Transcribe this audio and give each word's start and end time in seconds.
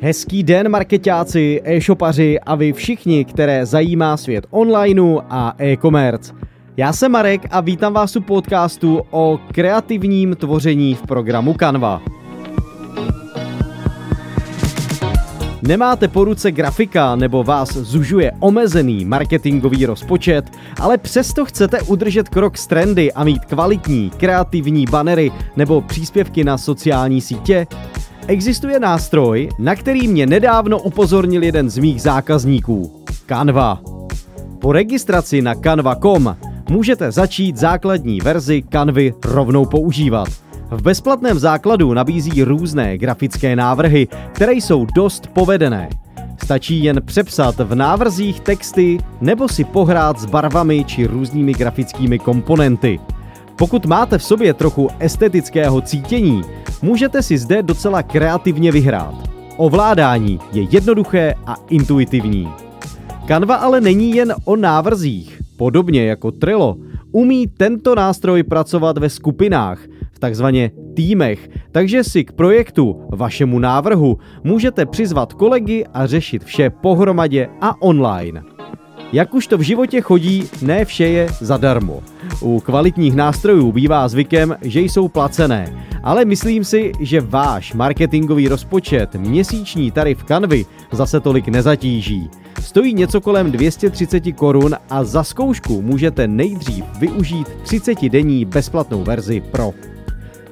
Hezký 0.00 0.42
den 0.42 0.68
marketáci, 0.68 1.60
e-shopaři 1.64 2.40
a 2.40 2.54
vy 2.54 2.72
všichni, 2.72 3.24
které 3.24 3.66
zajímá 3.66 4.16
svět 4.16 4.46
onlineu 4.50 5.18
a 5.30 5.54
e-commerce. 5.58 6.32
Já 6.76 6.92
jsem 6.92 7.12
Marek 7.12 7.42
a 7.50 7.60
vítám 7.60 7.92
vás 7.92 8.16
u 8.16 8.20
podcastu 8.20 9.02
o 9.10 9.38
kreativním 9.52 10.36
tvoření 10.36 10.94
v 10.94 11.02
programu 11.02 11.54
Canva. 11.54 12.02
Nemáte 15.62 16.08
po 16.08 16.24
ruce 16.24 16.52
grafika 16.52 17.16
nebo 17.16 17.44
vás 17.44 17.76
zužuje 17.76 18.32
omezený 18.40 19.04
marketingový 19.04 19.86
rozpočet, 19.86 20.44
ale 20.80 20.98
přesto 20.98 21.44
chcete 21.44 21.82
udržet 21.82 22.28
krok 22.28 22.58
s 22.58 22.66
trendy 22.66 23.12
a 23.12 23.24
mít 23.24 23.44
kvalitní, 23.44 24.10
kreativní 24.16 24.84
banery 24.90 25.32
nebo 25.56 25.80
příspěvky 25.80 26.44
na 26.44 26.58
sociální 26.58 27.20
sítě? 27.20 27.66
Existuje 28.28 28.80
nástroj, 28.80 29.48
na 29.58 29.76
který 29.76 30.08
mě 30.08 30.26
nedávno 30.26 30.78
upozornil 30.78 31.42
jeden 31.42 31.70
z 31.70 31.78
mých 31.78 32.02
zákazníků. 32.02 33.04
Canva. 33.26 33.80
Po 34.58 34.72
registraci 34.72 35.42
na 35.42 35.54
canva.com 35.54 36.36
můžete 36.70 37.12
začít 37.12 37.56
základní 37.56 38.20
verzi 38.20 38.62
Canvy 38.72 39.14
rovnou 39.24 39.66
používat. 39.66 40.28
V 40.70 40.82
bezplatném 40.82 41.38
základu 41.38 41.94
nabízí 41.94 42.42
různé 42.42 42.98
grafické 42.98 43.56
návrhy, 43.56 44.08
které 44.32 44.52
jsou 44.52 44.86
dost 44.94 45.26
povedené. 45.26 45.88
Stačí 46.44 46.84
jen 46.84 47.02
přepsat 47.04 47.58
v 47.58 47.74
návrzích 47.74 48.40
texty 48.40 48.98
nebo 49.20 49.48
si 49.48 49.64
pohrát 49.64 50.20
s 50.20 50.26
barvami 50.26 50.84
či 50.84 51.06
různými 51.06 51.52
grafickými 51.52 52.18
komponenty. 52.18 53.00
Pokud 53.58 53.86
máte 53.86 54.18
v 54.18 54.24
sobě 54.24 54.54
trochu 54.54 54.88
estetického 54.98 55.80
cítění, 55.80 56.42
můžete 56.82 57.22
si 57.22 57.38
zde 57.38 57.62
docela 57.62 58.02
kreativně 58.02 58.72
vyhrát. 58.72 59.14
Ovládání 59.56 60.38
je 60.52 60.66
jednoduché 60.70 61.34
a 61.46 61.56
intuitivní. 61.70 62.48
Canva 63.26 63.54
ale 63.54 63.80
není 63.80 64.10
jen 64.10 64.34
o 64.44 64.56
návrzích. 64.56 65.40
Podobně 65.56 66.04
jako 66.04 66.30
Trello, 66.30 66.76
umí 67.12 67.46
tento 67.46 67.94
nástroj 67.94 68.42
pracovat 68.42 68.98
ve 68.98 69.10
skupinách, 69.10 69.80
v 70.12 70.18
takzvaně 70.18 70.70
týmech, 70.96 71.48
takže 71.72 72.04
si 72.04 72.24
k 72.24 72.32
projektu, 72.32 73.02
vašemu 73.12 73.58
návrhu, 73.58 74.18
můžete 74.44 74.86
přizvat 74.86 75.32
kolegy 75.32 75.84
a 75.94 76.06
řešit 76.06 76.44
vše 76.44 76.70
pohromadě 76.70 77.48
a 77.60 77.82
online. 77.82 78.57
Jak 79.12 79.34
už 79.34 79.46
to 79.46 79.58
v 79.58 79.60
životě 79.60 80.00
chodí, 80.00 80.44
ne 80.62 80.84
vše 80.84 81.04
je 81.04 81.28
zadarmo. 81.40 82.02
U 82.40 82.60
kvalitních 82.60 83.14
nástrojů 83.14 83.72
bývá 83.72 84.08
zvykem, 84.08 84.56
že 84.62 84.80
jsou 84.80 85.08
placené, 85.08 85.86
ale 86.02 86.24
myslím 86.24 86.64
si, 86.64 86.92
že 87.00 87.20
váš 87.20 87.74
marketingový 87.74 88.48
rozpočet 88.48 89.14
měsíční 89.14 89.90
tarif 89.90 90.24
Canvy 90.24 90.66
zase 90.92 91.20
tolik 91.20 91.48
nezatíží. 91.48 92.30
Stojí 92.60 92.94
něco 92.94 93.20
kolem 93.20 93.52
230 93.52 94.32
korun 94.36 94.76
a 94.90 95.04
za 95.04 95.24
zkoušku 95.24 95.82
můžete 95.82 96.28
nejdřív 96.28 96.84
využít 96.98 97.48
30-denní 97.64 98.44
bezplatnou 98.44 99.04
verzi 99.04 99.40
Pro. 99.40 99.72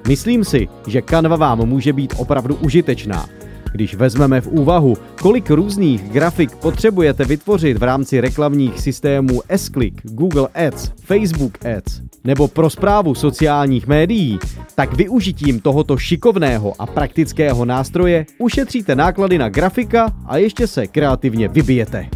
Myslím 0.09 0.45
si, 0.45 0.69
že 0.87 1.03
Canva 1.03 1.37
vám 1.37 1.67
může 1.67 1.93
být 1.93 2.15
opravdu 2.17 2.55
užitečná. 2.55 3.29
Když 3.73 3.95
vezmeme 3.95 4.41
v 4.41 4.47
úvahu, 4.47 4.97
kolik 5.23 5.51
různých 5.51 6.11
grafik 6.11 6.57
potřebujete 6.57 7.25
vytvořit 7.25 7.79
v 7.79 7.83
rámci 7.83 8.21
reklamních 8.21 8.81
systémů 8.81 9.43
S-Click, 9.49 10.01
Google 10.03 10.49
Ads, 10.55 10.93
Facebook 11.05 11.65
Ads 11.65 12.01
nebo 12.25 12.49
pro 12.49 12.71
zprávu 12.71 13.15
sociálních 13.15 13.87
médií, 13.87 14.39
tak 14.75 14.95
využitím 14.95 15.61
tohoto 15.61 15.97
šikovného 15.97 16.73
a 16.79 16.87
praktického 16.87 17.65
nástroje 17.65 18.27
ušetříte 18.39 18.95
náklady 18.95 19.39
na 19.39 19.49
grafika 19.49 20.13
a 20.27 20.37
ještě 20.37 20.67
se 20.67 20.87
kreativně 20.87 21.49
vybijete. 21.49 22.09